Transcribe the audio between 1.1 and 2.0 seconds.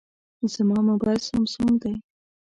سامسونګ دی.